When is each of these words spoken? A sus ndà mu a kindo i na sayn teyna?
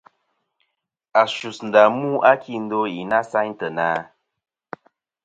A 1.21 1.23
sus 1.35 1.57
ndà 1.67 1.83
mu 1.97 2.11
a 2.31 2.33
kindo 2.43 2.79
i 2.99 3.01
na 3.09 3.19
sayn 3.31 3.53
teyna? 3.59 3.89